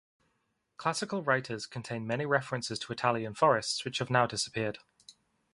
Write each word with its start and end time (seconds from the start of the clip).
Classical 0.77 1.21
writers 1.21 1.67
contain 1.67 2.07
many 2.07 2.25
references 2.25 2.79
to 2.79 2.91
Italian 2.91 3.35
forests 3.35 3.85
which 3.85 3.99
have 3.99 4.09
now 4.09 4.25
disappeared. 4.25 4.79